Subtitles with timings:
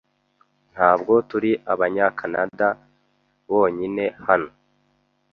[0.73, 2.67] Ntabwo turi abanyakanada
[3.49, 4.49] bonyine hano.